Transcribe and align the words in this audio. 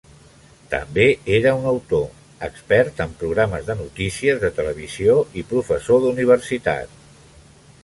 També 0.69 1.03
era 1.39 1.51
un 1.57 1.67
autor, 1.71 2.07
expert 2.47 3.03
en 3.05 3.13
programes 3.21 3.69
de 3.69 3.77
notícies 3.83 4.41
de 4.47 4.53
televisió 4.61 5.21
i 5.43 5.47
professor 5.55 6.05
d'universitat. 6.07 7.01